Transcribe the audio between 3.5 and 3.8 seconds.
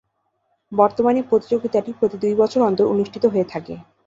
থাকে।